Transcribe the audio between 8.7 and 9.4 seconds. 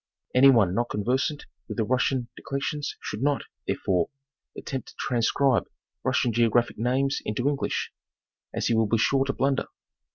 will be sure to